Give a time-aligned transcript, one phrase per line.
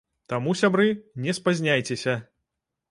[0.31, 0.87] Таму, сябры,
[1.27, 2.21] не спазняйцеся!